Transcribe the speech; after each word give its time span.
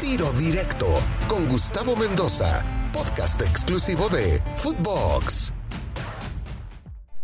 Tiro 0.00 0.32
Directo 0.32 0.86
con 1.28 1.46
Gustavo 1.46 1.94
Mendoza, 1.94 2.64
podcast 2.90 3.42
exclusivo 3.42 4.08
de 4.08 4.40
Footbox. 4.56 5.52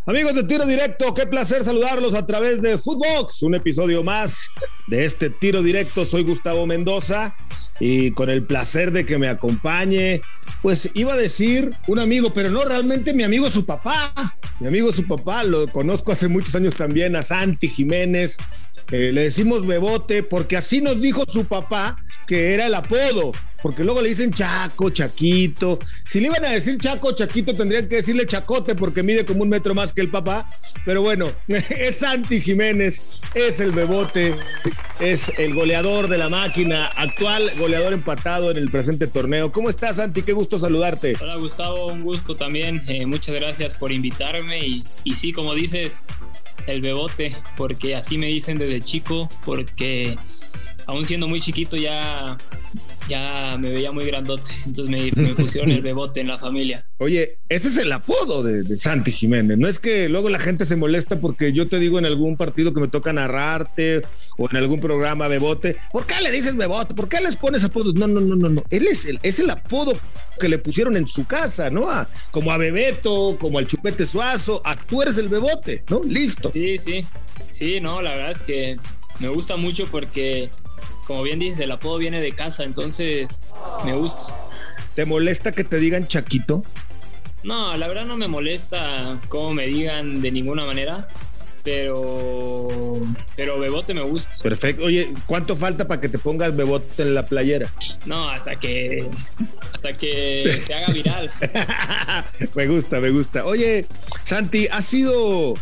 Amigos 0.05 0.35
de 0.35 0.45
Tiro 0.45 0.67
Directo, 0.67 1.15
qué 1.15 1.27
placer 1.27 1.65
saludarlos 1.65 2.15
a 2.15 2.27
través 2.27 2.61
de 2.61 2.77
Footbox, 2.77 3.43
un 3.45 3.55
episodio 3.55 4.05
más 4.05 4.51
de 4.89 5.07
este 5.07 5.31
Tiro 5.31 5.63
Directo. 5.63 6.05
Soy 6.05 6.25
Gustavo 6.25 6.67
Mendoza 6.67 7.35
y 7.81 8.11
con 8.11 8.29
el 8.29 8.45
placer 8.45 8.93
de 8.93 9.07
que 9.07 9.17
me 9.17 9.29
acompañe, 9.29 10.21
pues 10.61 10.91
iba 10.93 11.15
a 11.15 11.17
decir 11.17 11.75
un 11.87 11.99
amigo, 11.99 12.35
pero 12.35 12.51
no 12.51 12.63
realmente 12.63 13.15
mi 13.15 13.23
amigo 13.23 13.49
su 13.49 13.65
papá. 13.65 14.37
Mi 14.59 14.69
amigo 14.69 14.91
su 14.91 15.07
papá, 15.07 15.45
lo 15.45 15.67
conozco 15.69 16.13
hace 16.13 16.29
muchos 16.29 16.55
años 16.55 16.75
también, 16.77 17.15
a 17.15 17.23
Santi 17.23 17.69
Jiménez. 17.69 18.39
Eh, 18.91 19.11
le 19.13 19.23
decimos 19.23 19.67
Bebote 19.67 20.23
porque 20.23 20.57
así 20.57 20.81
nos 20.81 21.01
dijo 21.03 21.25
su 21.27 21.45
papá 21.45 21.99
que 22.27 22.55
era 22.55 22.67
el 22.67 22.75
apodo 22.75 23.33
porque 23.67 23.83
luego 23.83 24.01
le 24.01 24.11
dicen 24.11 24.31
Chaco, 24.31 24.91
Chaquito. 24.91 25.81
Si 26.07 26.21
le 26.21 26.27
iban 26.27 26.45
a 26.45 26.51
decir 26.51 26.79
Chaco, 26.79 27.11
Chaquito, 27.11 27.53
tendrían 27.53 27.89
que 27.89 27.97
decirle 27.97 28.25
Chacote 28.25 28.77
porque 28.77 29.03
mide 29.03 29.25
como 29.25 29.43
un 29.43 29.49
metro 29.49 29.75
más 29.75 29.93
que 29.93 30.03
el 30.03 30.09
papá. 30.09 30.49
Pero 30.85 31.03
bueno, 31.03 31.29
es 31.49 31.97
Santi 31.97 32.41
Jiménez, 32.41 33.03
es 33.35 33.59
el 33.59 33.73
bebote, 33.73 34.37
es 35.01 35.33
el 35.37 35.53
goleador 35.53 36.07
de 36.07 36.17
la 36.17 36.29
máquina, 36.29 36.87
actual 36.87 37.51
goleador 37.59 37.93
empatado 37.93 38.53
en 38.53 38.59
el 38.59 38.71
presente 38.71 39.09
torneo. 39.09 39.51
¿Cómo 39.51 39.69
estás, 39.69 39.97
Santi? 39.97 40.23
Qué 40.23 40.33
gusto 40.33 40.61
saludarte. 40.61 41.17
Hola, 41.21 41.35
Gustavo, 41.35 41.89
un 41.89 42.03
gusto 42.03 42.37
también. 42.37 42.85
Eh, 42.87 43.05
muchas 43.05 43.35
gracias 43.35 43.75
por 43.75 43.91
invitarme. 43.91 44.46
Y, 44.53 44.85
y 45.05 45.15
sí, 45.15 45.33
como 45.33 45.55
dices, 45.55 46.07
el 46.67 46.81
bebote, 46.81 47.35
porque 47.57 47.95
así 47.95 48.19
me 48.19 48.27
dicen 48.27 48.57
desde 48.57 48.81
chico, 48.81 49.29
porque 49.45 50.17
aún 50.87 51.05
siendo 51.05 51.29
muy 51.29 51.41
chiquito 51.41 51.77
ya 51.77 52.37
ya 53.09 53.57
me 53.59 53.71
veía 53.71 53.93
muy 53.93 54.05
grandote, 54.05 54.51
entonces 54.65 55.17
me, 55.17 55.35
pusieron 55.35 55.71
el 55.71 55.81
bebote 55.81 56.21
en 56.21 56.29
la 56.29 56.39
familia. 56.39 56.87
Oye, 56.99 57.39
ese 57.49 57.69
es 57.69 57.77
el 57.79 57.93
apodo 57.93 58.43
de, 58.43 58.77
Santi 58.77 59.13
Jiménez, 59.13 59.59
no 59.59 59.69
es 59.69 59.79
que 59.79 60.09
luego 60.09 60.29
la 60.29 60.39
gente 60.39 60.67
se 60.67 60.77
molesta 60.77 61.21
porque 61.21 61.53
yo 61.53 61.69
te 61.69 61.79
digo 61.79 61.99
en 61.99 62.05
algún 62.05 62.37
partido 62.37 62.75
que 62.75 62.81
me 62.81 62.89
toca 62.89 63.13
narrarte 63.13 64.03
o 64.39 64.49
en 64.51 64.57
algún 64.57 64.81
programa 64.81 65.29
bebote, 65.29 65.77
¿por 65.93 66.07
qué 66.07 66.21
le 66.21 66.31
dices 66.31 66.57
bebote? 66.57 66.95
¿Por 66.95 67.09
qué 67.09 67.21
les 67.21 67.37
pones 67.37 67.65
apodos? 67.65 67.95
No, 67.95 68.07
no, 68.07 68.21
no, 68.21 68.37
no, 68.37 68.49
no, 68.49 68.63
él 68.71 68.87
es 68.87 69.07
el, 69.07 69.19
es 69.23 69.41
el 69.41 69.51
apodo 69.51 69.93
que 70.39 70.49
le 70.49 70.59
pusieron 70.59 70.97
en 70.97 71.07
su 71.07 71.27
casa, 71.27 71.71
¿no? 71.71 71.87
como 72.31 72.53
a 72.53 72.59
Bebeto, 72.59 73.37
como 73.39 73.59
al 73.59 73.67
Chupete 73.67 74.07
Suazo, 74.07 74.61
a 74.65 74.75
tú 74.75 75.03
eres 75.03 75.19
el 75.19 75.29
bebote, 75.29 75.85
¿no? 75.89 76.01
Listo. 76.03 76.51
Sí, 76.53 76.79
sí, 76.79 77.01
sí, 77.51 77.81
no, 77.81 78.03
la 78.03 78.15
verdad 78.15 78.31
es 78.33 78.43
que 78.43 78.77
me 79.19 79.29
gusta 79.29 79.57
mucho 79.57 79.87
porque 79.87 80.51
como 81.07 81.23
bien 81.23 81.39
dices, 81.39 81.61
el 81.61 81.71
apodo 81.71 81.99
viene 81.99 82.21
de 82.21 82.33
casa, 82.33 82.65
entonces 82.65 83.29
me 83.85 83.95
gusta. 83.95 84.37
¿Te 84.95 85.05
molesta 85.05 85.53
que 85.53 85.65
te 85.65 85.79
digan 85.79 86.07
Chaquito? 86.07 86.65
No, 87.43 87.77
la 87.77 87.87
verdad 87.87 88.07
no 88.07 88.17
me 88.17 88.29
molesta 88.29 89.21
cómo 89.29 89.55
me 89.55 89.67
digan 89.67 90.21
de 90.21 90.33
ninguna 90.33 90.65
manera, 90.65 91.07
pero 91.63 92.69
pero 93.37 93.61
Bebote 93.61 93.95
me 93.95 94.03
gusta. 94.03 94.37
Perfecto. 94.43 94.85
Oye, 94.85 95.13
¿cuánto 95.27 95.55
falta 95.55 95.87
para 95.87 96.01
que 96.01 96.09
te 96.09 96.19
pongas 96.19 96.57
Bebote 96.57 97.03
en 97.03 97.15
la 97.15 97.25
playera? 97.27 97.71
No, 98.05 98.29
hasta 98.29 98.57
que 98.57 99.09
hasta 99.73 99.97
que 99.97 100.61
se 100.67 100.75
haga 100.75 100.93
viral. 100.93 101.31
me 102.57 102.67
gusta, 102.67 103.01
me 103.01 103.11
gusta. 103.11 103.45
Oye, 103.45 103.87
Santi, 104.25 104.67
ha 104.71 104.83
sido 104.83 105.55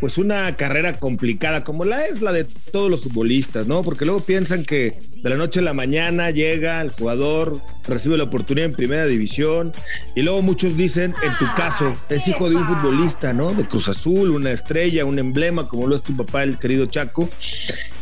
pues 0.00 0.18
una 0.18 0.56
carrera 0.56 0.94
complicada 0.94 1.64
como 1.64 1.84
la 1.84 2.06
es 2.06 2.22
la 2.22 2.32
de 2.32 2.44
todos 2.44 2.90
los 2.90 3.02
futbolistas, 3.04 3.66
¿no? 3.66 3.82
Porque 3.82 4.04
luego 4.04 4.20
piensan 4.20 4.64
que 4.64 4.98
de 5.22 5.30
la 5.30 5.36
noche 5.36 5.60
a 5.60 5.62
la 5.62 5.72
mañana 5.72 6.30
llega 6.30 6.80
el 6.80 6.90
jugador, 6.90 7.60
recibe 7.86 8.16
la 8.16 8.24
oportunidad 8.24 8.66
en 8.66 8.74
primera 8.74 9.06
división 9.06 9.72
y 10.14 10.22
luego 10.22 10.42
muchos 10.42 10.76
dicen, 10.76 11.14
en 11.22 11.36
tu 11.38 11.46
caso, 11.56 11.94
es 12.08 12.28
hijo 12.28 12.48
de 12.50 12.56
un 12.56 12.66
futbolista, 12.66 13.32
¿no? 13.32 13.52
De 13.52 13.66
Cruz 13.66 13.88
Azul, 13.88 14.30
una 14.30 14.52
estrella, 14.52 15.04
un 15.04 15.18
emblema 15.18 15.68
como 15.68 15.86
lo 15.86 15.96
es 15.96 16.02
tu 16.02 16.16
papá, 16.16 16.42
el 16.42 16.58
querido 16.58 16.86
Chaco. 16.86 17.28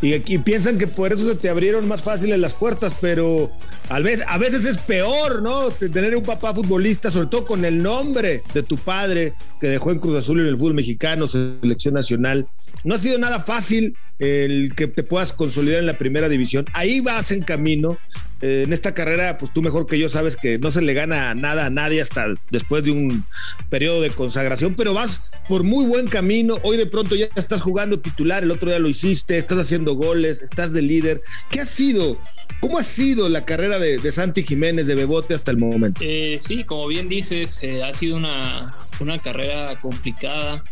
Y, 0.02 0.12
aquí 0.12 0.38
piensan 0.38 0.76
que 0.76 0.86
por 0.86 1.12
eso 1.12 1.26
se 1.26 1.36
te 1.36 1.48
abrieron 1.48 1.88
más 1.88 2.02
fáciles 2.02 2.38
las 2.38 2.52
puertas, 2.52 2.94
pero 3.00 3.50
a 3.88 4.00
veces, 4.00 4.26
a 4.28 4.36
veces 4.36 4.66
es 4.66 4.76
peor, 4.78 5.42
¿no? 5.42 5.70
Tener 5.70 6.14
un 6.16 6.22
papá 6.22 6.52
futbolista, 6.52 7.10
sobre 7.10 7.28
todo 7.28 7.46
con 7.46 7.64
el 7.64 7.82
nombre 7.82 8.42
de 8.52 8.62
tu 8.62 8.76
padre 8.76 9.32
que 9.60 9.68
dejó 9.68 9.92
en 9.92 9.98
Cruz 9.98 10.16
Azul 10.16 10.40
en 10.40 10.46
el 10.46 10.58
fútbol 10.58 10.74
mexicano, 10.74 11.26
selección 11.26 11.83
nacional. 11.90 12.48
No 12.84 12.94
ha 12.94 12.98
sido 12.98 13.18
nada 13.18 13.40
fácil 13.40 13.96
el 14.18 14.72
que 14.74 14.86
te 14.86 15.02
puedas 15.02 15.32
consolidar 15.32 15.80
en 15.80 15.86
la 15.86 15.98
primera 15.98 16.28
división. 16.28 16.64
Ahí 16.72 17.00
vas 17.00 17.32
en 17.32 17.42
camino. 17.42 17.98
Eh, 18.42 18.64
en 18.66 18.72
esta 18.72 18.94
carrera, 18.94 19.38
pues 19.38 19.52
tú 19.54 19.62
mejor 19.62 19.86
que 19.86 19.98
yo 19.98 20.08
sabes 20.08 20.36
que 20.36 20.58
no 20.58 20.70
se 20.70 20.82
le 20.82 20.92
gana 20.92 21.34
nada 21.34 21.66
a 21.66 21.70
nadie 21.70 22.02
hasta 22.02 22.26
después 22.50 22.84
de 22.84 22.90
un 22.90 23.24
periodo 23.70 24.02
de 24.02 24.10
consagración, 24.10 24.74
pero 24.74 24.92
vas 24.92 25.22
por 25.48 25.62
muy 25.62 25.86
buen 25.86 26.06
camino. 26.06 26.58
Hoy 26.62 26.76
de 26.76 26.86
pronto 26.86 27.14
ya 27.14 27.28
estás 27.36 27.62
jugando 27.62 28.00
titular, 28.00 28.42
el 28.42 28.50
otro 28.50 28.68
día 28.68 28.78
lo 28.78 28.88
hiciste, 28.88 29.38
estás 29.38 29.58
haciendo 29.58 29.94
goles, 29.94 30.42
estás 30.42 30.72
de 30.72 30.82
líder. 30.82 31.22
¿Qué 31.50 31.60
ha 31.60 31.64
sido? 31.64 32.18
¿Cómo 32.60 32.78
ha 32.78 32.84
sido 32.84 33.28
la 33.28 33.44
carrera 33.44 33.78
de, 33.78 34.12
Santi 34.12 34.42
Jiménez 34.42 34.86
de 34.86 34.94
Bebote 34.94 35.34
hasta 35.34 35.50
el 35.50 35.58
momento? 35.58 36.00
Eh, 36.04 36.38
sí, 36.40 36.64
como 36.64 36.86
bien 36.86 37.08
dices, 37.08 37.60
eh, 37.62 37.82
ha 37.82 37.92
sido 37.92 38.16
una, 38.16 38.74
una 39.00 39.18
carrera 39.18 39.78
complicada. 39.78 40.62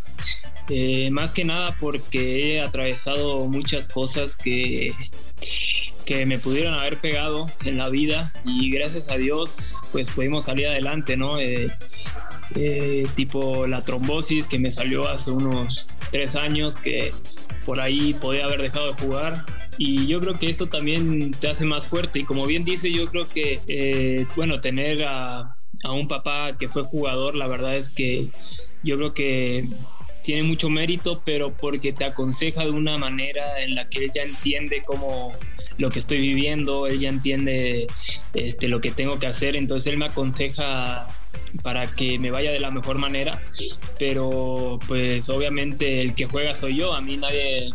Eh, 0.75 1.11
más 1.11 1.35
que 1.35 1.45
nada 1.45 1.77
porque 1.79 2.55
he 2.55 2.61
atravesado 2.63 3.47
muchas 3.47 3.89
cosas 3.89 4.39
que, 4.39 4.95
que 6.07 6.25
me 6.25 6.39
pudieron 6.39 6.73
haber 6.73 6.97
pegado 6.97 7.47
en 7.67 7.77
la 7.77 7.91
vida 7.91 8.33
y 8.47 8.71
gracias 8.71 9.11
a 9.11 9.19
Dios 9.19 9.83
pues 9.93 10.11
pudimos 10.11 10.47
salir 10.47 10.69
adelante, 10.69 11.19
¿no? 11.19 11.39
Eh, 11.39 11.71
eh, 12.55 13.03
tipo 13.17 13.67
la 13.67 13.83
trombosis 13.85 14.49
que 14.49 14.59
me 14.59 14.71
salió 14.71 15.07
hace 15.11 15.31
unos 15.31 15.91
tres 16.11 16.37
años 16.37 16.79
que 16.79 17.13
por 17.67 17.79
ahí 17.79 18.15
podía 18.15 18.47
haber 18.47 18.63
dejado 18.63 18.95
de 18.95 19.03
jugar 19.03 19.45
y 19.77 20.07
yo 20.07 20.21
creo 20.21 20.33
que 20.33 20.49
eso 20.49 20.69
también 20.69 21.33
te 21.33 21.51
hace 21.51 21.67
más 21.67 21.87
fuerte 21.87 22.21
y 22.21 22.25
como 22.25 22.47
bien 22.47 22.65
dice 22.65 22.91
yo 22.91 23.11
creo 23.11 23.29
que 23.29 24.27
bueno 24.37 24.63
tener 24.63 25.05
a, 25.05 25.55
a 25.85 25.93
un 25.93 26.09
papá 26.09 26.57
que 26.59 26.71
fue 26.71 26.83
jugador 26.83 27.35
la 27.37 27.47
verdad 27.47 27.77
es 27.77 27.91
que 27.91 28.31
yo 28.83 28.97
creo 28.97 29.13
que 29.13 29.69
tiene 30.23 30.43
mucho 30.43 30.71
mérito, 30.71 31.23
pero 31.25 31.53
porque 31.53 31.93
te 31.93 32.05
aconseja 32.05 32.65
de 32.65 32.71
una 32.71 32.97
manera 32.99 33.61
en 33.63 33.75
la 33.75 33.89
que 33.89 34.05
ella 34.05 34.23
entiende 34.23 34.83
cómo 34.85 35.33
lo 35.79 35.91
que 35.91 35.99
estoy 35.99 36.21
viviendo, 36.21 36.87
ella 36.87 37.09
entiende 37.09 37.87
este, 38.35 38.69
lo 38.69 38.81
que 38.81 38.91
tengo 38.91 39.19
que 39.19 39.27
hacer, 39.27 39.57
entonces 39.57 39.93
él 39.93 39.99
me 39.99 40.07
aconseja 40.07 41.09
para 41.63 41.87
que 41.87 42.19
me 42.19 42.31
vaya 42.31 42.53
de 42.53 42.61
la 42.61 42.71
mejor 42.71 42.99
manera, 42.99 43.43
pero 43.99 44.79
pues 44.87 45.29
obviamente 45.29 46.01
el 46.01 46.15
que 46.15 46.27
juega 46.27 46.55
soy 46.55 46.79
yo, 46.79 46.95
a 46.95 47.01
mí 47.01 47.17
nadie 47.17 47.71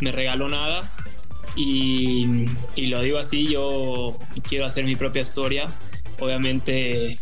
me 0.00 0.10
regaló 0.10 0.48
nada 0.48 0.90
y, 1.56 2.44
y 2.74 2.86
lo 2.86 3.00
digo 3.02 3.18
así, 3.18 3.46
yo 3.46 4.18
quiero 4.48 4.66
hacer 4.66 4.84
mi 4.84 4.94
propia 4.94 5.22
historia, 5.22 5.68
obviamente 6.20 7.18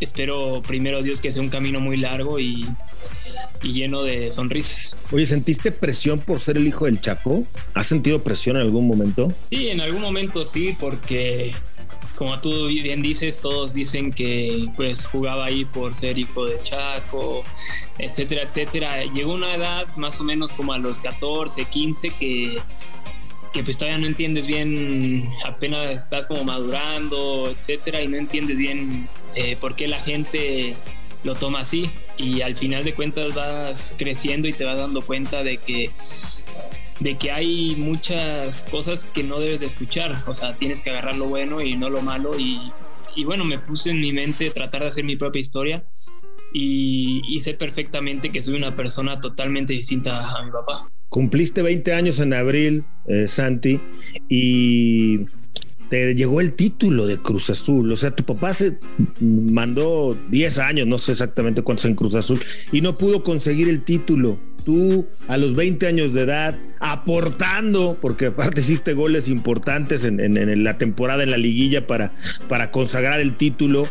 espero 0.00 0.62
primero 0.66 1.02
Dios 1.02 1.20
que 1.20 1.32
sea 1.32 1.42
un 1.42 1.50
camino 1.50 1.80
muy 1.80 1.96
largo 1.96 2.38
y, 2.38 2.66
y 3.62 3.72
lleno 3.72 4.02
de 4.02 4.30
sonrisas. 4.30 4.98
Oye, 5.10 5.26
¿sentiste 5.26 5.72
presión 5.72 6.20
por 6.20 6.40
ser 6.40 6.56
el 6.56 6.66
hijo 6.66 6.84
del 6.84 7.00
Chaco? 7.00 7.44
¿Has 7.74 7.86
sentido 7.86 8.22
presión 8.22 8.56
en 8.56 8.62
algún 8.62 8.86
momento? 8.86 9.32
Sí, 9.50 9.68
en 9.68 9.80
algún 9.80 10.02
momento 10.02 10.44
sí, 10.44 10.76
porque 10.78 11.52
como 12.16 12.40
tú 12.40 12.66
bien 12.66 13.00
dices, 13.00 13.40
todos 13.40 13.74
dicen 13.74 14.12
que 14.12 14.68
pues 14.74 15.06
jugaba 15.06 15.46
ahí 15.46 15.64
por 15.64 15.94
ser 15.94 16.18
hijo 16.18 16.46
de 16.46 16.60
Chaco, 16.62 17.44
etcétera, 17.98 18.42
etcétera. 18.42 19.04
Llegó 19.04 19.34
una 19.34 19.54
edad 19.54 19.86
más 19.96 20.20
o 20.20 20.24
menos 20.24 20.52
como 20.52 20.72
a 20.72 20.78
los 20.78 21.00
14, 21.00 21.64
15 21.64 22.10
que 22.18 22.58
que 23.52 23.64
pues 23.64 23.78
todavía 23.78 23.98
no 23.98 24.06
entiendes 24.06 24.46
bien, 24.46 25.26
apenas 25.46 25.88
estás 25.90 26.26
como 26.26 26.44
madurando, 26.44 27.48
etcétera, 27.48 28.02
y 28.02 28.08
no 28.08 28.18
entiendes 28.18 28.58
bien 28.58 29.08
eh, 29.34 29.56
por 29.58 29.74
qué 29.74 29.88
la 29.88 29.98
gente 29.98 30.76
lo 31.24 31.34
toma 31.34 31.60
así 31.60 31.90
y 32.18 32.42
al 32.42 32.56
final 32.56 32.84
de 32.84 32.94
cuentas 32.94 33.34
vas 33.34 33.94
creciendo 33.96 34.48
y 34.48 34.52
te 34.52 34.64
vas 34.64 34.76
dando 34.76 35.02
cuenta 35.02 35.42
de 35.42 35.56
que 35.56 35.90
de 37.00 37.16
que 37.16 37.30
hay 37.30 37.76
muchas 37.76 38.62
cosas 38.62 39.04
que 39.04 39.22
no 39.22 39.38
debes 39.38 39.60
de 39.60 39.66
escuchar, 39.66 40.16
o 40.26 40.34
sea, 40.34 40.54
tienes 40.56 40.82
que 40.82 40.90
agarrar 40.90 41.16
lo 41.16 41.26
bueno 41.26 41.60
y 41.60 41.76
no 41.76 41.90
lo 41.90 42.02
malo 42.02 42.32
y, 42.38 42.72
bueno, 43.24 43.44
me 43.44 43.58
puse 43.58 43.90
en 43.90 44.00
mi 44.00 44.12
mente 44.12 44.50
tratar 44.50 44.82
de 44.82 44.88
hacer 44.88 45.04
mi 45.04 45.16
propia 45.16 45.40
historia 45.40 45.84
y, 46.52 47.22
y 47.28 47.40
sé 47.40 47.54
perfectamente 47.54 48.30
que 48.30 48.42
soy 48.42 48.54
una 48.54 48.74
persona 48.74 49.20
totalmente 49.20 49.72
distinta 49.72 50.32
a 50.36 50.44
mi 50.44 50.50
papá. 50.50 50.90
Cumpliste 51.08 51.62
20 51.62 51.92
años 51.94 52.20
en 52.20 52.34
abril, 52.34 52.84
eh, 53.06 53.28
Santi, 53.28 53.80
y 54.28 55.20
te 55.88 56.14
llegó 56.14 56.40
el 56.40 56.52
título 56.52 57.06
de 57.06 57.18
Cruz 57.18 57.50
Azul. 57.50 57.90
O 57.90 57.96
sea, 57.96 58.10
tu 58.10 58.24
papá 58.24 58.54
se 58.54 58.78
mandó 59.20 60.16
10 60.30 60.58
años, 60.58 60.86
no 60.86 60.98
sé 60.98 61.12
exactamente 61.12 61.62
cuántos 61.62 61.86
en 61.86 61.94
Cruz 61.94 62.14
Azul, 62.14 62.40
y 62.72 62.80
no 62.80 62.96
pudo 62.96 63.22
conseguir 63.22 63.68
el 63.68 63.82
título. 63.84 64.38
tú 64.64 65.06
a 65.28 65.38
los 65.38 65.54
20 65.54 65.86
años 65.86 66.12
de 66.12 66.22
edad, 66.22 66.58
aportando, 66.78 67.96
porque 68.02 68.26
aparte 68.26 68.60
hiciste 68.60 68.92
goles 68.92 69.28
importantes 69.28 70.04
en, 70.04 70.64
la 70.64 70.76
temporada 70.76 71.22
en 71.22 71.30
la 71.30 71.38
liguilla 71.38 71.86
para, 71.86 72.12
para 72.48 72.70
consagrar 72.70 73.20
el 73.20 73.36
título. 73.36 73.88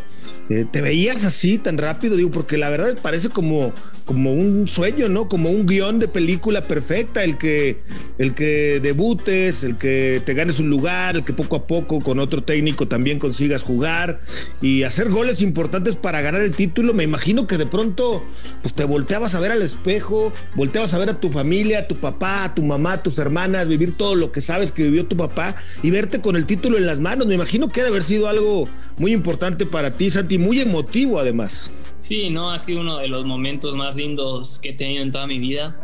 Eh, 0.49 0.65
¿Te 0.71 0.81
veías 0.81 1.25
así 1.25 1.57
tan 1.57 1.77
rápido? 1.77 2.15
Digo, 2.15 2.31
porque 2.31 2.57
la 2.57 2.69
verdad 2.69 2.97
parece 3.01 3.29
como, 3.29 3.73
como 4.05 4.31
un 4.31 4.67
sueño, 4.67 5.09
¿no? 5.09 5.27
Como 5.27 5.49
un 5.49 5.65
guion 5.65 5.99
de 5.99 6.07
película 6.07 6.67
perfecta, 6.67 7.23
el 7.23 7.37
que, 7.37 7.81
el 8.17 8.33
que 8.33 8.79
debutes, 8.81 9.63
el 9.63 9.77
que 9.77 10.21
te 10.25 10.33
ganes 10.33 10.61
un 10.61 10.69
lugar, 10.69 11.17
el 11.17 11.25
que 11.25 11.33
poco 11.33 11.57
a 11.57 11.67
poco 11.67 11.99
con 11.99 12.19
otro 12.19 12.41
técnico 12.43 12.87
también 12.87 13.19
consigas 13.19 13.63
jugar 13.63 14.21
y 14.61 14.83
hacer 14.83 15.09
goles 15.09 15.41
importantes 15.41 15.97
para 15.97 16.21
ganar 16.21 16.41
el 16.41 16.55
título. 16.55 16.93
Me 16.93 17.03
imagino 17.03 17.45
que 17.45 17.57
de 17.57 17.65
pronto 17.65 18.23
pues, 18.61 18.73
te 18.73 18.85
volteabas 18.85 19.35
a 19.35 19.41
ver 19.41 19.51
al 19.51 19.61
espejo, 19.61 20.31
volteabas 20.55 20.93
a 20.93 20.97
ver 20.97 21.09
a 21.09 21.19
tu 21.19 21.29
familia, 21.29 21.79
a 21.79 21.87
tu 21.87 21.97
papá, 21.97 22.45
a 22.45 22.55
tu 22.55 22.63
mamá, 22.63 22.93
a 22.93 23.03
tus 23.03 23.17
hermanas, 23.17 23.67
vivir 23.67 23.97
todo 23.97 24.15
lo 24.15 24.31
que 24.31 24.39
sabes 24.39 24.71
que 24.71 24.83
vivió 24.83 25.05
tu 25.05 25.17
papá 25.17 25.57
y 25.83 25.91
verte 25.91 26.21
con 26.21 26.37
el 26.37 26.45
título 26.45 26.77
en 26.77 26.85
las 26.85 26.99
manos. 26.99 27.27
Me 27.27 27.35
imagino 27.35 27.67
que 27.67 27.81
ha 27.81 27.83
de 27.83 27.89
haber 27.89 28.03
sido 28.03 28.29
algo 28.29 28.69
muy 28.97 29.11
importante 29.11 29.65
para 29.65 29.91
ti, 29.91 30.09
Santi, 30.09 30.36
muy 30.37 30.59
emotivo 30.59 31.19
además. 31.19 31.71
Sí, 31.99 32.29
no, 32.29 32.51
ha 32.51 32.59
sido 32.59 32.81
uno 32.81 32.97
de 32.97 33.07
los 33.07 33.25
momentos 33.25 33.75
más 33.75 33.95
lindos 33.95 34.59
que 34.59 34.69
he 34.69 34.73
tenido 34.73 35.03
en 35.03 35.11
toda 35.11 35.27
mi 35.27 35.39
vida 35.39 35.75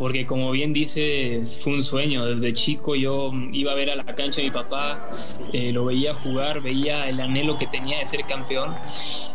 porque 0.00 0.26
como 0.26 0.50
bien 0.50 0.72
dices, 0.72 1.60
fue 1.62 1.74
un 1.74 1.84
sueño. 1.84 2.24
Desde 2.24 2.54
chico 2.54 2.94
yo 2.94 3.32
iba 3.52 3.72
a 3.72 3.74
ver 3.74 3.90
a 3.90 3.96
la 3.96 4.06
cancha 4.06 4.40
de 4.40 4.44
mi 4.44 4.50
papá, 4.50 5.10
eh, 5.52 5.72
lo 5.72 5.84
veía 5.84 6.14
jugar, 6.14 6.62
veía 6.62 7.06
el 7.06 7.20
anhelo 7.20 7.58
que 7.58 7.66
tenía 7.66 7.98
de 7.98 8.06
ser 8.06 8.24
campeón. 8.24 8.74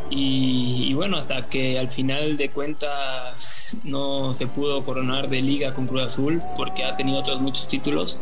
Y, 0.09 0.91
bueno, 0.95 1.17
hasta 1.17 1.43
que 1.43 1.77
al 1.77 1.89
final 1.89 2.35
de 2.37 2.49
cuentas 2.49 3.77
no 3.83 4.33
se 4.33 4.47
pudo 4.47 4.83
coronar 4.83 5.29
de 5.29 5.43
liga 5.43 5.75
con 5.75 5.85
Cruz 5.85 6.01
Azul, 6.01 6.41
porque 6.57 6.83
ha 6.83 6.95
tenido 6.95 7.19
otros 7.19 7.39
muchos 7.41 7.67
títulos. 7.67 8.17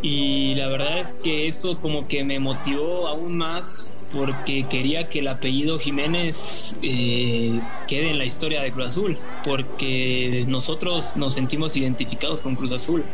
Y 0.00 0.54
la 0.54 0.68
verdad 0.68 1.00
es 1.00 1.14
que 1.14 1.48
eso 1.48 1.80
como 1.80 2.06
que 2.06 2.22
me 2.22 2.38
motivó 2.38 3.08
aún 3.08 3.38
más 3.38 3.97
porque 4.12 4.64
quería 4.68 5.08
que 5.08 5.18
el 5.20 5.28
apellido 5.28 5.78
Jiménez 5.78 6.76
eh, 6.82 7.60
quede 7.86 8.10
en 8.10 8.18
la 8.18 8.24
historia 8.24 8.62
de 8.62 8.70
Cruz 8.72 8.88
Azul, 8.88 9.18
porque 9.44 10.44
nosotros 10.48 11.16
nos 11.16 11.34
sentimos 11.34 11.76
identificados 11.76 12.42
con 12.42 12.54
Cruz 12.56 12.72
Azul, 12.72 13.04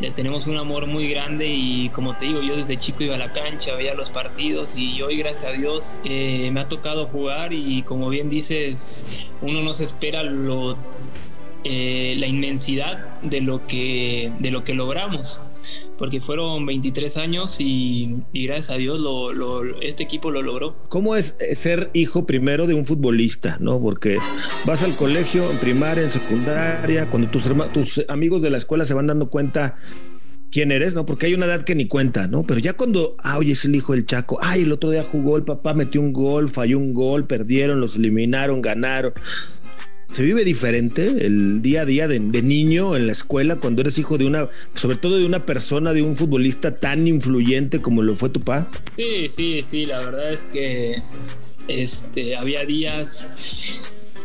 le 0.00 0.10
tenemos 0.10 0.46
un 0.46 0.56
amor 0.56 0.86
muy 0.86 1.08
grande 1.08 1.48
y 1.48 1.90
como 1.90 2.16
te 2.16 2.26
digo, 2.26 2.42
yo 2.42 2.56
desde 2.56 2.78
chico 2.78 3.02
iba 3.02 3.14
a 3.14 3.18
la 3.18 3.32
cancha, 3.32 3.74
veía 3.74 3.94
los 3.94 4.10
partidos 4.10 4.74
y 4.76 5.02
hoy 5.02 5.16
gracias 5.18 5.52
a 5.52 5.52
Dios 5.52 6.00
eh, 6.04 6.50
me 6.52 6.60
ha 6.60 6.68
tocado 6.68 7.06
jugar 7.06 7.52
y 7.52 7.82
como 7.82 8.08
bien 8.08 8.30
dices, 8.30 9.28
uno 9.42 9.62
no 9.62 9.74
se 9.74 9.84
espera 9.84 10.22
lo, 10.22 10.78
eh, 11.64 12.14
la 12.16 12.26
inmensidad 12.26 13.20
de 13.20 13.40
lo 13.40 13.66
que, 13.66 14.32
de 14.38 14.50
lo 14.50 14.64
que 14.64 14.74
logramos 14.74 15.40
porque 15.98 16.20
fueron 16.20 16.64
23 16.66 17.16
años 17.16 17.56
y, 17.60 18.16
gracias 18.32 18.70
a 18.70 18.74
Dios 18.74 19.00
este 19.82 20.04
equipo 20.04 20.30
lo 20.30 20.42
logró. 20.42 20.76
¿Cómo 20.88 21.16
es 21.16 21.36
eh, 21.40 21.54
ser 21.54 21.90
hijo 21.92 22.26
primero 22.26 22.66
de 22.66 22.74
un 22.74 22.84
futbolista? 22.84 23.56
¿no? 23.60 23.80
Porque 23.80 24.18
vas 24.64 24.82
al 24.82 24.94
colegio, 24.96 25.50
en 25.50 25.58
primaria, 25.58 26.02
en 26.02 26.10
secundaria, 26.10 27.10
cuando 27.10 27.28
tus, 27.28 27.44
tus 27.72 28.04
amigos 28.08 28.42
de 28.42 28.50
la 28.50 28.58
escuela 28.58 28.84
se 28.84 28.94
van 28.94 29.06
dando 29.06 29.28
cuenta 29.30 29.76
quién 30.50 30.72
eres, 30.72 30.94
¿no? 30.94 31.04
Porque 31.06 31.26
hay 31.26 31.34
una 31.34 31.46
edad 31.46 31.62
que 31.62 31.74
ni 31.74 31.86
cuenta, 31.86 32.26
¿no? 32.26 32.42
Pero 32.42 32.60
ya 32.60 32.72
cuando, 32.72 33.16
ah, 33.18 33.38
oye, 33.38 33.52
es 33.52 33.64
el 33.64 33.74
hijo 33.74 33.92
del 33.92 34.06
Chaco, 34.06 34.38
ay, 34.40 34.62
el 34.62 34.72
otro 34.72 34.90
día 34.90 35.04
jugó, 35.04 35.36
el 35.36 35.44
papá 35.44 35.74
metió 35.74 36.00
un 36.00 36.12
gol, 36.12 36.48
falló 36.48 36.78
un 36.78 36.94
gol, 36.94 37.26
perdieron, 37.26 37.80
los 37.80 37.96
eliminaron, 37.96 38.62
ganaron 38.62 39.12
se 40.10 40.22
vive 40.22 40.44
diferente 40.44 41.26
el 41.26 41.60
día 41.62 41.82
a 41.82 41.84
día 41.84 42.08
de, 42.08 42.18
niño 42.20 42.96
en 42.96 43.06
la 43.06 43.12
escuela 43.12 43.56
cuando 43.56 43.82
eres 43.82 43.98
hijo 43.98 44.18
de 44.18 44.26
una, 44.26 44.48
sobre 44.74 44.96
todo 44.96 45.18
de 45.18 45.26
una 45.26 45.44
persona, 45.44 45.92
de 45.92 46.02
un 46.02 46.16
futbolista 46.16 46.76
tan 46.76 47.06
influyente 47.06 47.80
como 47.80 48.02
lo 48.02 48.14
fue 48.14 48.30
tu 48.30 48.40
papá? 48.40 48.70
Sí, 48.96 49.28
sí, 49.28 49.60
sí, 49.62 49.86
la 49.86 49.98
verdad 49.98 50.32
es 50.32 50.42
que 50.44 51.02
este, 51.68 52.36
había 52.36 52.64
días 52.64 53.28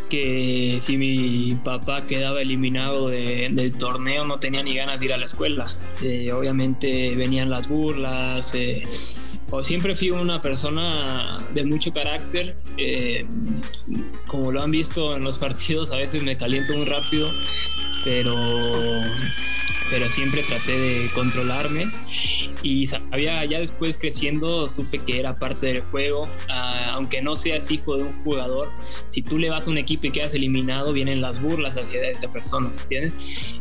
que 0.10 0.78
si 0.80 0.98
mi 0.98 1.58
papá 1.64 2.06
quedaba 2.06 2.42
eliminado 2.42 3.10
del 3.10 3.74
torneo 3.78 4.26
no 4.26 4.38
tenía 4.38 4.62
ni 4.62 4.76
ganas 4.76 5.00
de 5.00 5.08
ir 5.08 5.14
a 5.14 5.18
la 5.18 5.26
escuela. 5.26 5.76
Eh, 6.04 6.32
obviamente 6.32 7.16
venían 7.16 7.50
las 7.50 7.68
burlas. 7.68 8.54
Eh, 8.54 8.84
o 9.52 9.64
siempre 9.64 9.96
fui 9.96 10.12
una 10.12 10.42
persona 10.42 11.40
de 11.54 11.64
mucho 11.64 11.94
carácter. 11.94 12.58
Eh, 12.78 13.26
como 14.28 14.52
lo 14.52 14.62
han 14.62 14.72
visto 14.72 15.16
en 15.16 15.24
los 15.24 15.38
partidos, 15.38 15.92
a 15.92 15.98
veces 15.98 16.24
me 16.24 16.38
caliento 16.38 16.74
muy 16.76 16.86
rápido, 16.86 17.32
pero 18.04 18.36
pero 19.90 20.10
siempre 20.10 20.44
traté 20.44 20.78
de 20.78 21.10
controlarme. 21.14 21.92
Y 22.62 22.88
sabía 22.88 23.44
ya 23.46 23.60
después 23.60 23.98
creciendo 23.98 24.70
supe 24.70 25.00
que 25.00 25.20
era 25.20 25.38
parte 25.38 25.68
del 25.68 25.82
juego. 25.82 26.30
Ah, 26.50 26.92
aunque 26.94 27.22
no 27.22 27.36
seas 27.36 27.70
hijo 27.72 27.98
de 27.98 28.04
un 28.04 28.24
jugador 28.24 28.70
si 29.08 29.22
tú 29.22 29.38
le 29.38 29.50
vas 29.50 29.68
a 29.68 29.72
un 29.72 29.78
equipo 29.78 30.08
y 30.08 30.12
quedas 30.12 30.34
eliminado 30.34 30.94
vienen 30.94 31.22
las 31.22 31.42
burlas 31.42 31.78
hacia 31.78 32.08
esa 32.08 32.32
persona 32.32 32.72
¿entiendes? 32.84 33.14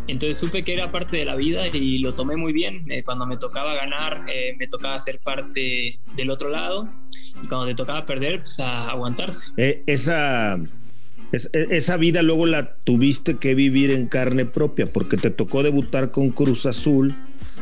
entonces 0.07 0.39
supe 0.39 0.63
que 0.63 0.73
era 0.75 0.91
parte 0.91 1.17
de 1.17 1.25
la 1.25 1.37
vida 1.37 1.67
y 1.69 1.99
lo 1.99 2.15
tomé 2.15 2.37
muy 2.37 2.53
bien. 2.53 2.91
Eh, 2.91 3.03
cuando 3.03 3.27
me 3.27 3.37
tocaba 3.37 3.75
ganar 3.75 4.25
eh, 4.29 4.55
me 4.59 4.67
tocaba 4.67 4.99
ser 4.99 5.19
parte 5.19 5.99
del 6.17 6.31
otro 6.31 6.49
lado. 6.49 6.89
Y 7.43 7.49
cuando 7.49 7.67
te 7.67 7.75
tocaba 7.75 8.07
perder 8.07 8.41
pues 8.41 8.61
a 8.61 8.91
aguantarse. 8.91 9.51
Eh, 9.57 9.83
esa 9.87 10.59
e, 11.32 11.67
esa 11.70 11.96
vida 11.96 12.23
luego 12.23 12.46
la 12.46 12.75
tuviste 12.84 13.37
que 13.37 13.55
vivir 13.55 13.90
en 13.90 14.06
carne 14.06 14.44
propia 14.44 14.87
porque 14.87 15.17
te 15.17 15.31
tocó 15.31 15.62
debutar 15.62 16.11
con 16.11 16.31
Cruz 16.31 16.67
Azul, 16.67 17.14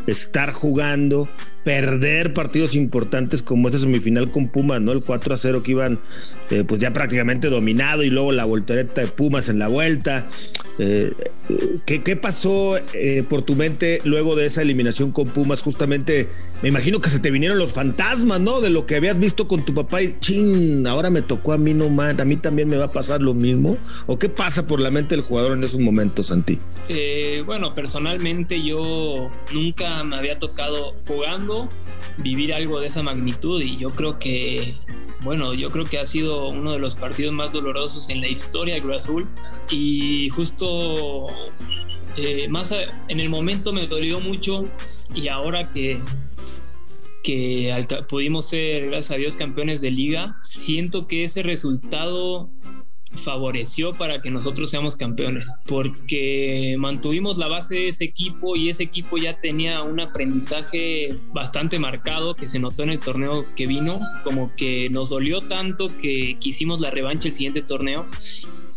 estar 0.06 0.52
jugando, 0.52 1.28
perder 1.64 2.32
partidos 2.32 2.74
importantes 2.74 3.42
como 3.42 3.68
esa 3.68 3.78
semifinal 3.78 4.30
con 4.30 4.48
Pumas, 4.48 4.80
¿no? 4.80 4.92
El 4.92 5.02
4 5.02 5.34
a 5.34 5.36
0 5.36 5.62
que 5.62 5.72
iban 5.72 6.00
eh, 6.50 6.64
pues 6.66 6.80
ya 6.80 6.92
prácticamente 6.92 7.48
dominado 7.48 8.02
y 8.02 8.10
luego 8.10 8.32
la 8.32 8.44
voltereta 8.44 9.02
de 9.02 9.06
Pumas 9.08 9.48
en 9.48 9.58
la 9.58 9.68
vuelta. 9.68 10.28
Eh, 10.82 11.12
¿qué, 11.84 12.16
pasó 12.16 12.78
eh, 12.94 13.22
por 13.28 13.42
tu 13.42 13.54
mente 13.54 14.00
luego 14.04 14.34
de 14.34 14.46
esa 14.46 14.62
eliminación 14.62 15.12
con 15.12 15.28
Pumas? 15.28 15.60
Justamente, 15.60 16.26
me 16.62 16.70
imagino 16.70 17.00
que 17.00 17.10
se 17.10 17.18
te 17.18 17.30
vinieron 17.30 17.58
los 17.58 17.72
fantasmas, 17.72 18.40
¿no? 18.40 18.62
De 18.62 18.70
lo 18.70 18.86
que 18.86 18.96
habías 18.96 19.18
visto 19.18 19.46
con 19.46 19.62
tu 19.66 19.74
papá 19.74 20.00
y, 20.00 20.16
chin, 20.20 20.86
ahora 20.86 21.10
me 21.10 21.20
tocó 21.20 21.52
a 21.52 21.58
mí 21.58 21.74
nomás, 21.74 22.18
a 22.18 22.24
mí 22.24 22.36
también 22.36 22.68
me 22.70 22.78
va 22.78 22.86
a 22.86 22.92
pasar 22.92 23.20
lo 23.20 23.34
mismo. 23.34 23.76
¿O 24.06 24.18
qué 24.18 24.30
pasa 24.30 24.66
por 24.66 24.80
la 24.80 24.90
mente 24.90 25.14
del 25.14 25.22
jugador 25.22 25.52
en 25.52 25.62
esos 25.62 25.80
momentos, 25.80 26.28
Santi? 26.28 26.58
bueno, 27.44 27.74
personalmente 27.74 28.62
yo 28.62 29.28
nunca 29.52 30.02
me 30.04 30.16
había 30.16 30.38
tocado 30.38 30.94
jugando 31.06 31.68
vivir 32.18 32.52
algo 32.52 32.80
de 32.80 32.86
esa 32.86 33.02
magnitud 33.02 33.60
y 33.60 33.76
yo 33.76 33.90
creo 33.90 34.18
que 34.18 34.74
bueno, 35.22 35.54
yo 35.54 35.70
creo 35.70 35.84
que 35.84 35.98
ha 35.98 36.06
sido 36.06 36.48
uno 36.48 36.72
de 36.72 36.78
los 36.78 36.94
partidos 36.94 37.32
más 37.32 37.52
dolorosos 37.52 38.08
en 38.08 38.20
la 38.20 38.28
historia 38.28 38.74
de 38.74 38.82
Cruz 38.82 39.08
y 39.70 40.30
justo 40.30 41.26
eh, 42.16 42.48
más 42.48 42.74
en 43.08 43.20
el 43.20 43.28
momento 43.28 43.72
me 43.72 43.86
dolió 43.86 44.20
mucho 44.20 44.62
y 45.14 45.28
ahora 45.28 45.72
que 45.72 46.00
que 47.22 47.86
pudimos 48.08 48.48
ser, 48.48 48.86
gracias 48.86 49.10
a 49.10 49.16
Dios, 49.16 49.36
campeones 49.36 49.80
de 49.80 49.90
liga, 49.90 50.38
siento 50.42 51.06
que 51.06 51.24
ese 51.24 51.42
resultado 51.42 52.50
favoreció 53.10 53.92
para 53.92 54.22
que 54.22 54.30
nosotros 54.30 54.70
seamos 54.70 54.96
campeones, 54.96 55.46
porque 55.66 56.76
mantuvimos 56.78 57.38
la 57.38 57.48
base 57.48 57.74
de 57.74 57.88
ese 57.88 58.04
equipo 58.04 58.56
y 58.56 58.70
ese 58.70 58.84
equipo 58.84 59.18
ya 59.18 59.40
tenía 59.40 59.82
un 59.82 60.00
aprendizaje 60.00 61.16
bastante 61.32 61.78
marcado 61.78 62.34
que 62.34 62.48
se 62.48 62.58
notó 62.58 62.82
en 62.82 62.90
el 62.90 63.00
torneo 63.00 63.46
que 63.56 63.66
vino, 63.66 64.00
como 64.24 64.54
que 64.56 64.88
nos 64.90 65.10
dolió 65.10 65.42
tanto 65.42 65.90
que 65.98 66.36
quisimos 66.40 66.80
la 66.80 66.90
revancha 66.90 67.28
el 67.28 67.34
siguiente 67.34 67.62
torneo 67.62 68.06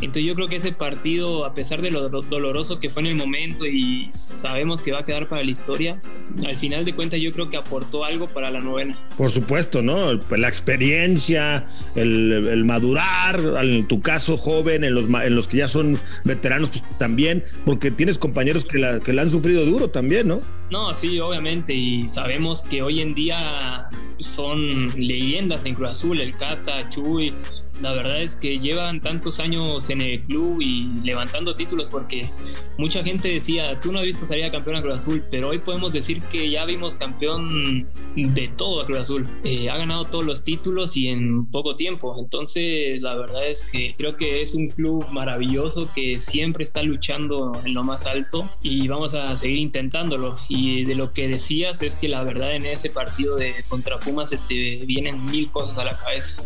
entonces 0.06 0.24
yo 0.26 0.36
creo 0.36 0.48
que 0.48 0.58
ese 0.58 0.72
partido, 0.72 1.46
a 1.46 1.54
pesar 1.54 1.82
de 1.82 1.92
lo 1.92 2.10
doloroso 2.10 2.80
que 2.80 2.90
fue 2.90 3.02
en 3.04 3.08
el 3.08 3.16
momento 3.16 3.66
y 3.66 4.08
sabemos 4.12 4.82
que 4.82 4.92
va 4.92 5.00
a 5.00 5.06
quedar 5.06 5.28
para 5.30 5.44
la 5.44 5.52
historia, 5.52 6.02
al 6.46 6.58
final 6.58 6.86
de 6.86 6.94
cuentas 6.94 7.20
yo 7.20 7.32
creo 7.32 7.50
que 7.50 7.58
aportó 7.58 8.04
algo 8.04 8.28
para 8.28 8.52
la 8.52 8.60
novena. 8.60 8.98
Por 9.18 9.30
supuesto, 9.30 9.82
¿no? 9.82 10.14
La 10.36 10.48
experiencia, 10.48 11.66
el, 11.96 12.64
madurar, 12.66 13.40
en 13.64 13.88
tu 13.88 14.02
caso 14.02 14.38
joven, 14.38 14.84
en 14.84 14.96
los, 14.96 15.06
en 15.06 15.36
los 15.36 15.48
que 15.48 15.58
ya 15.58 15.68
son 15.68 15.98
veteranos, 16.24 16.70
pues 16.70 16.84
también, 16.98 17.44
porque 17.66 17.92
tienes 17.92 18.18
compañeros 18.18 18.66
que 18.66 18.80
la, 18.80 19.00
que 19.00 19.14
la 19.14 19.22
han 19.22 19.30
sufrido 19.30 19.66
duro 19.66 19.90
también, 19.90 20.28
¿no? 20.28 20.40
No, 20.70 20.94
sí, 20.94 21.20
obviamente, 21.20 21.74
y 21.74 22.10
sabemos 22.10 22.64
que 22.64 22.82
hoy 22.82 23.02
en 23.02 23.14
día 23.14 23.88
son 24.18 24.88
leyendas 24.98 25.66
en 25.66 25.76
Cruz 25.76 25.90
Azul, 25.90 26.20
el 26.20 26.36
Cata, 26.36 26.90
Chuy, 26.90 27.34
la 27.82 27.94
verdad 27.94 28.22
es 28.22 28.36
que 28.36 28.60
llevan 28.60 29.02
tantos 29.02 29.40
años 29.40 29.90
en 29.90 30.02
el 30.02 30.22
club 30.22 30.62
y 30.62 30.90
levantando 31.04 31.56
títulos 31.56 31.88
porque 31.90 32.30
mucha 32.78 33.04
gente 33.04 33.30
decía, 33.30 33.80
tú 33.80 33.92
no 33.92 34.00
has 34.00 34.06
visto 34.06 34.26
salir 34.26 34.46
a 34.46 34.52
campeón 34.52 34.78
a 34.78 34.82
Cruz 34.82 34.96
Azul, 34.96 35.24
pero 35.30 35.50
hoy 35.50 35.60
podemos 35.60 35.94
decir 35.94 36.22
que 36.24 36.50
ya 36.50 36.66
vimos 36.66 36.96
campeón 36.96 37.88
de 38.16 38.48
todo 38.56 38.82
a 38.82 38.86
Cruz 38.86 39.00
Azul. 39.00 39.28
Eh, 39.44 39.70
ha 39.70 39.78
ganado 39.78 40.06
todos 40.06 40.26
los 40.26 40.44
títulos 40.44 40.96
y 40.98 41.08
en 41.08 41.46
poco 41.48 41.76
tiempo. 41.76 42.16
Entonces, 42.20 43.02
la 43.02 43.16
verdad 43.16 43.48
es 43.48 43.64
que 43.64 43.96
creo 43.98 44.18
que 44.18 44.42
es 44.42 44.54
un 44.54 44.70
club 44.70 45.06
maravilloso 45.12 45.90
que 45.94 46.20
siempre 46.20 46.64
está 46.64 46.84
luchando 46.84 47.54
en 47.66 47.74
lo 47.74 47.84
más 47.84 48.06
alto 48.06 48.48
y 48.62 48.88
vamos 48.88 49.14
a 49.14 49.36
seguir 49.38 49.58
intentándolo. 49.58 50.38
Y 50.48 50.86
de 50.86 50.96
lo 50.96 51.14
que 51.14 51.28
decías 51.28 51.82
es 51.82 51.96
que 51.96 52.08
la 52.08 52.24
verdad 52.24 52.56
en 52.56 52.66
ese 52.66 52.90
partido 52.90 53.36
de 53.36 53.54
contra 53.68 54.00
Pumas 54.00 54.30
se 54.30 54.38
te 54.38 54.86
vienen 54.86 55.26
mil 55.26 55.50
cosas 55.50 55.78
a 55.78 55.86
la 55.86 55.98
cabeza. 55.98 56.44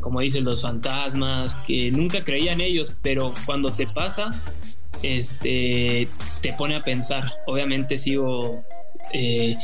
Como 0.00 0.20
dicen 0.20 0.44
los 0.44 0.64
fantasmas, 0.76 1.54
que 1.66 1.90
nunca 1.90 2.24
creía 2.24 2.52
en 2.52 2.60
ellos, 2.60 2.92
pero 3.02 3.34
cuando 3.44 3.72
te 3.72 3.86
pasa, 3.86 4.30
este, 5.02 6.08
te 6.42 6.52
pone 6.52 6.76
a 6.76 6.82
pensar. 6.82 7.32
Obviamente 7.46 7.98
sigo 7.98 8.64
eh, 9.12 9.56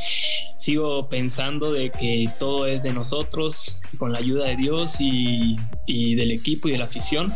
sigo 0.55 1.09
pensando 1.09 1.73
de 1.73 1.89
que 1.89 2.29
todo 2.39 2.67
es 2.67 2.83
de 2.83 2.91
nosotros, 2.91 3.81
con 3.97 4.13
la 4.13 4.19
ayuda 4.19 4.45
de 4.45 4.55
Dios 4.55 4.95
y, 4.99 5.57
y, 5.85 6.15
del 6.15 6.31
equipo 6.31 6.69
y 6.69 6.71
de 6.71 6.77
la 6.77 6.85
afición, 6.85 7.33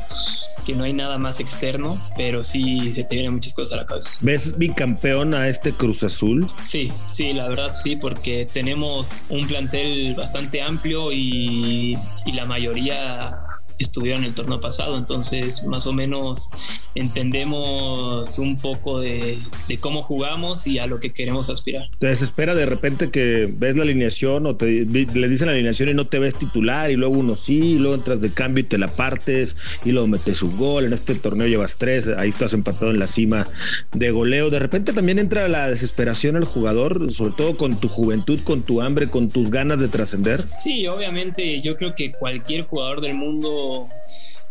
que 0.66 0.74
no 0.74 0.84
hay 0.84 0.94
nada 0.94 1.18
más 1.18 1.40
externo, 1.40 2.02
pero 2.16 2.44
sí 2.44 2.94
se 2.94 3.04
te 3.04 3.16
vienen 3.16 3.34
muchas 3.34 3.54
cosas 3.54 3.74
a 3.74 3.78
la 3.78 3.86
cabeza. 3.86 4.12
¿Ves 4.22 4.58
bicampeón 4.58 5.34
a 5.34 5.50
este 5.50 5.74
Cruz 5.74 6.04
Azul? 6.04 6.48
Sí, 6.64 6.90
sí, 7.12 7.34
la 7.34 7.50
verdad 7.50 7.74
sí, 7.74 7.98
porque 7.98 8.48
tenemos 8.52 9.10
un 9.30 9.46
plantel 9.46 10.16
bastante 10.16 10.62
amplio 10.62 11.12
y, 11.12 11.98
y 12.26 12.32
la 12.32 12.46
mayoría 12.46 13.47
estuvieron 13.80 14.24
en 14.24 14.30
el 14.30 14.34
torneo 14.34 14.60
pasado, 14.60 14.98
entonces 14.98 15.64
más 15.64 15.88
o 15.88 15.94
menos 15.94 16.50
entendemos 16.96 18.38
un 18.40 18.58
poco 18.58 19.00
de, 19.00 19.40
cómo 19.80 20.04
jugamos 20.04 20.66
y 20.68 20.80
a 20.80 20.88
lo 20.88 21.00
que 21.00 21.14
queremos 21.14 21.50
aspirar. 21.50 21.90
¿Te 22.00 22.08
desespera 22.08 22.56
de 22.56 22.66
repente 22.66 23.12
que 23.12 23.52
ves 23.52 23.76
la 23.76 23.84
alineación 23.84 24.46
o 24.46 24.56
te 24.56 24.86
les 24.86 25.30
dicen 25.30 25.48
la 25.48 25.54
alineación 25.54 25.90
y 25.90 25.94
no 25.94 26.08
te 26.08 26.20
ves 26.20 26.36
titular 26.36 26.92
y 26.92 26.96
luego 26.96 27.18
uno 27.18 27.36
sí, 27.36 27.74
y 27.74 27.78
luego 27.78 27.96
entras 27.96 28.22
de 28.22 28.32
cambio 28.32 28.64
y 28.64 28.68
te 28.68 28.78
la 28.78 28.88
partes 28.88 29.56
y 29.86 29.92
luego 29.92 30.08
metes 30.08 30.42
un 30.42 30.58
gol, 30.58 30.86
en 30.86 30.94
este 30.94 31.16
torneo 31.16 31.48
llevas 31.48 31.78
tres, 31.78 32.08
ahí 32.18 32.30
estás 32.30 32.54
empatado 32.54 32.92
en 32.92 33.00
la 33.00 33.08
cima 33.08 33.48
de 33.94 34.12
goleo, 34.12 34.50
de 34.50 34.60
repente 34.60 34.94
también 34.94 35.20
entra 35.20 35.48
la 35.48 35.70
desesperación 35.70 36.36
el 36.36 36.46
jugador, 36.46 37.12
sobre 37.14 37.34
todo 37.38 37.58
con 37.58 37.80
tu 37.80 37.88
juventud, 37.88 38.40
con 38.44 38.64
tu 38.64 38.82
hambre, 38.82 39.10
con 39.10 39.30
tus 39.30 39.52
ganas 39.52 39.80
de 39.80 39.88
trascender. 39.88 40.46
Sí, 40.62 40.88
obviamente 40.88 41.62
yo 41.62 41.78
creo 41.78 41.96
que 41.96 42.12
cualquier 42.12 42.64
jugador 42.64 43.02
del 43.02 43.16
mundo 43.16 43.67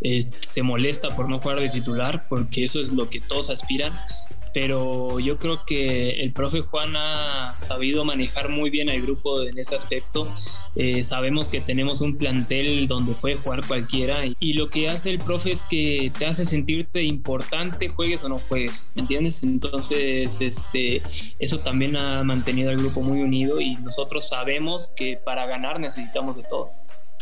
se 0.00 0.62
molesta 0.62 1.14
por 1.14 1.28
no 1.28 1.40
jugar 1.40 1.61
de 1.61 1.68
titular, 1.68 2.26
porque 2.28 2.64
eso 2.64 2.80
es 2.80 2.92
lo 2.92 3.08
que 3.08 3.20
todos 3.20 3.50
aspiran. 3.50 3.92
Pero 4.52 5.20
yo 5.20 5.38
creo 5.38 5.66
que 5.66 6.23
el 6.23 6.32
profe 6.32 6.62
Juan 6.62 6.96
ha 6.96 7.54
sabido 7.58 8.06
manejar 8.06 8.49
muy 8.49 8.70
bien 8.70 8.88
al 8.88 9.02
grupo 9.02 9.42
en 9.42 9.58
ese 9.58 9.75
aspecto. 9.75 10.26
Eh, 10.75 11.04
sabemos 11.04 11.49
que 11.50 11.61
tenemos 11.61 12.00
un 12.00 12.16
plantel 12.16 12.88
donde 12.88 13.12
puede 13.12 13.35
jugar 13.35 13.66
cualquiera 13.66 14.23
y 14.40 14.54
lo 14.54 14.70
que 14.70 14.88
hace 14.88 15.11
el 15.11 15.18
profe 15.18 15.52
es 15.52 15.62
que 15.62 16.11
te 16.18 16.25
hace 16.25 16.46
sentirte 16.46 17.02
importante, 17.02 17.90
juegues 17.90 18.25
o 18.25 18.30
no 18.30 18.38
juegues, 18.38 18.92
¿me 18.94 19.02
entiendes? 19.02 19.42
Entonces, 19.42 20.40
este, 20.40 21.02
eso 21.38 21.58
también 21.58 21.94
ha 21.96 22.25
mantenido 22.25 22.70
al 22.70 22.78
grupo 22.78 23.02
muy 23.02 23.20
unido 23.20 23.61
y 23.61 23.75
nosotros 23.76 24.26
sabemos 24.26 24.90
que 24.96 25.18
para 25.23 25.44
ganar 25.44 25.80
necesitamos 25.80 26.37
de 26.37 26.44
todo. 26.44 26.70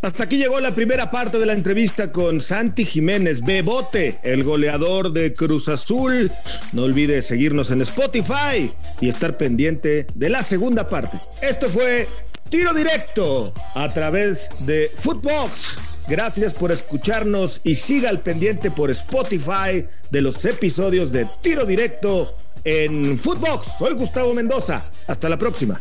Hasta 0.04 0.24
aquí 0.24 0.36
llegó 0.36 0.60
la 0.60 0.74
primera 0.74 1.10
parte 1.10 1.38
de 1.38 1.46
la 1.46 1.54
entrevista 1.54 2.12
con 2.12 2.42
Santi 2.42 2.84
Jiménez 2.84 3.40
Bebote, 3.40 4.18
el 4.22 4.44
goleador 4.44 5.14
de 5.14 5.32
Cruz 5.32 5.70
Azul. 5.70 6.30
No 6.74 6.82
olvides 6.82 7.24
seguirnos 7.24 7.70
en 7.70 7.80
Spotify 7.80 8.70
y 9.00 9.08
estar 9.08 9.38
pendiente 9.38 10.06
de 10.14 10.28
la 10.28 10.42
segunda 10.42 10.86
parte. 10.90 11.16
Esto 11.40 11.70
fue 11.70 12.06
Tiro 12.50 12.74
Directo 12.74 13.54
a 13.74 13.90
través 13.94 14.50
de 14.66 14.92
Footbox. 14.94 15.78
Gracias 16.06 16.52
por 16.52 16.70
escucharnos 16.70 17.62
y 17.64 17.74
siga 17.74 18.10
al 18.10 18.20
pendiente 18.20 18.70
por 18.70 18.90
Spotify 18.90 19.86
de 20.10 20.20
los 20.20 20.44
episodios 20.44 21.12
de 21.12 21.26
Tiro 21.40 21.64
Directo 21.64 22.34
en 22.62 23.16
Footbox. 23.16 23.78
Soy 23.78 23.94
Gustavo 23.94 24.34
Mendoza. 24.34 24.84
Hasta 25.06 25.30
la 25.30 25.38
próxima. 25.38 25.80